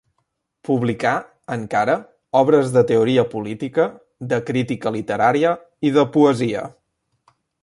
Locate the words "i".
5.91-5.97